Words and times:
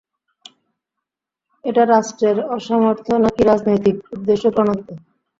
এটা 1.65 1.83
রাষ্ট্রের 1.85 2.37
অসামর্থ্য 2.49 3.11
নাকি 3.23 3.41
রাজনৈতিক 3.43 3.95
উদ্দেশ্যপ্রণোদিত? 4.15 4.89